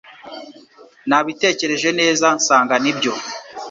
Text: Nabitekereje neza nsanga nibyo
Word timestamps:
Nabitekereje 1.09 1.89
neza 1.99 2.25
nsanga 2.37 2.75
nibyo 2.83 3.13